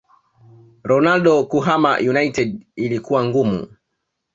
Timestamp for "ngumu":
3.25-3.67